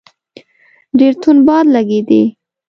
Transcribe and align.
ډېر 0.99 1.13
توند 1.21 1.41
باد 1.47 1.65
لګېدی. 1.75 2.23